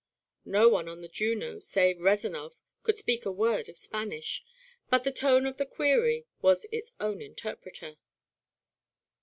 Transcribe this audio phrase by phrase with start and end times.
[0.47, 4.43] No one on the Juno, save Rezanov, could speak a word of Spanish,
[4.89, 7.97] but the tone of the query was its own interpreter.